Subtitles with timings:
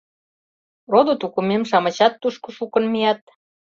[0.91, 3.21] Родо-тукымем-шамычат тушко шукын мият...